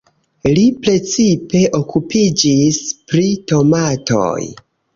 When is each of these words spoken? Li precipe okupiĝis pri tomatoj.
Li 0.53 0.61
precipe 0.85 1.61
okupiĝis 1.81 2.81
pri 3.13 3.29
tomatoj. 3.53 4.35